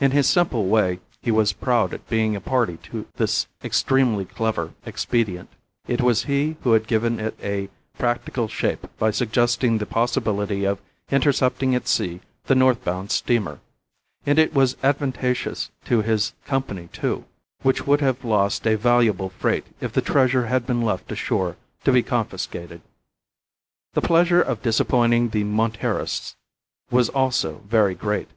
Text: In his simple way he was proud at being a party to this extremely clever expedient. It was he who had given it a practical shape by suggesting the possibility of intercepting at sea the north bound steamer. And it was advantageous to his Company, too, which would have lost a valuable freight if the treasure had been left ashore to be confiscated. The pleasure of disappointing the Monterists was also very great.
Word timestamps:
In 0.00 0.12
his 0.12 0.28
simple 0.28 0.66
way 0.68 1.00
he 1.22 1.32
was 1.32 1.52
proud 1.52 1.92
at 1.92 2.08
being 2.08 2.36
a 2.36 2.40
party 2.40 2.76
to 2.84 3.04
this 3.16 3.48
extremely 3.64 4.24
clever 4.24 4.74
expedient. 4.84 5.48
It 5.88 6.00
was 6.00 6.22
he 6.26 6.54
who 6.62 6.70
had 6.74 6.86
given 6.86 7.18
it 7.18 7.36
a 7.42 7.68
practical 7.98 8.46
shape 8.46 8.86
by 8.96 9.10
suggesting 9.10 9.78
the 9.78 9.84
possibility 9.84 10.64
of 10.64 10.78
intercepting 11.10 11.74
at 11.74 11.88
sea 11.88 12.20
the 12.44 12.54
north 12.54 12.84
bound 12.84 13.10
steamer. 13.10 13.58
And 14.24 14.38
it 14.38 14.54
was 14.54 14.76
advantageous 14.84 15.72
to 15.86 16.00
his 16.00 16.32
Company, 16.44 16.88
too, 16.92 17.24
which 17.62 17.88
would 17.88 18.00
have 18.00 18.24
lost 18.24 18.68
a 18.68 18.76
valuable 18.76 19.30
freight 19.30 19.66
if 19.80 19.92
the 19.92 20.00
treasure 20.00 20.46
had 20.46 20.64
been 20.64 20.82
left 20.82 21.10
ashore 21.10 21.56
to 21.82 21.90
be 21.90 22.04
confiscated. 22.04 22.82
The 23.94 24.00
pleasure 24.02 24.40
of 24.40 24.62
disappointing 24.62 25.30
the 25.30 25.42
Monterists 25.42 26.36
was 26.88 27.08
also 27.08 27.62
very 27.68 27.96
great. 27.96 28.28